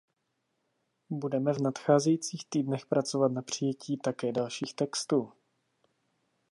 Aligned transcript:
Budeme 1.09 1.53
v 1.53 1.61
nadcházejících 1.61 2.45
týdnech 2.49 2.85
pracovat 2.85 3.31
na 3.31 3.41
přijetí 3.41 3.97
také 3.97 4.31
dalších 4.31 4.73
textů. 4.73 5.33